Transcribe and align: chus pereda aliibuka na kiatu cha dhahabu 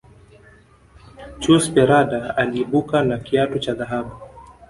chus 1.39 1.65
pereda 1.71 2.35
aliibuka 2.37 3.03
na 3.03 3.19
kiatu 3.19 3.59
cha 3.59 3.73
dhahabu 3.73 4.11